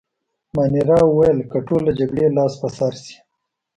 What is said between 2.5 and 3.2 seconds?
په سر شي.